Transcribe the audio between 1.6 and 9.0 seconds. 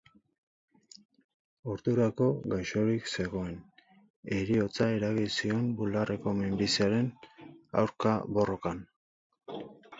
Ordurako gaixorik zegoen, heriotza eragin zion bularreko minbiziaren aurka borrokan.